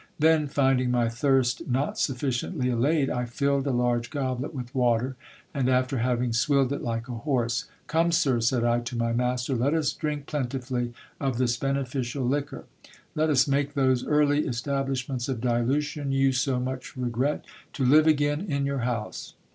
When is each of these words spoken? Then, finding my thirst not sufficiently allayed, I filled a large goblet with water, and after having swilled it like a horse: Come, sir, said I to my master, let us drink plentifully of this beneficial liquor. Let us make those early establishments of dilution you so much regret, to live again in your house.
Then, 0.17 0.47
finding 0.47 0.89
my 0.89 1.07
thirst 1.09 1.67
not 1.67 1.95
sufficiently 1.99 2.71
allayed, 2.71 3.11
I 3.11 3.25
filled 3.25 3.67
a 3.67 3.71
large 3.71 4.09
goblet 4.09 4.51
with 4.51 4.73
water, 4.73 5.15
and 5.53 5.69
after 5.69 5.99
having 5.99 6.33
swilled 6.33 6.73
it 6.73 6.81
like 6.81 7.07
a 7.07 7.11
horse: 7.21 7.65
Come, 7.85 8.11
sir, 8.11 8.39
said 8.41 8.63
I 8.63 8.79
to 8.79 8.95
my 8.97 9.13
master, 9.13 9.53
let 9.55 9.75
us 9.75 9.93
drink 9.93 10.25
plentifully 10.25 10.91
of 11.19 11.37
this 11.37 11.55
beneficial 11.55 12.23
liquor. 12.27 12.65
Let 13.13 13.29
us 13.29 13.47
make 13.47 13.75
those 13.75 14.03
early 14.03 14.47
establishments 14.47 15.29
of 15.29 15.39
dilution 15.39 16.11
you 16.11 16.31
so 16.31 16.59
much 16.59 16.97
regret, 16.97 17.45
to 17.73 17.85
live 17.85 18.07
again 18.07 18.41
in 18.49 18.65
your 18.65 18.79
house. 18.79 19.35